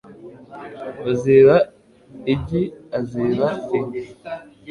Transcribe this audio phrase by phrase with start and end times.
[1.11, 1.55] Uziba
[2.33, 2.63] igi
[2.97, 4.01] aziba inka